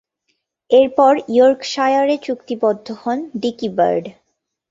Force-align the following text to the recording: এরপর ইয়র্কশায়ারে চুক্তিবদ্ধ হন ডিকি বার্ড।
এরপর 0.69 1.13
ইয়র্কশায়ারে 1.29 2.15
চুক্তিবদ্ধ 2.25 2.87
হন 3.01 3.19
ডিকি 3.41 3.69
বার্ড। 3.77 4.05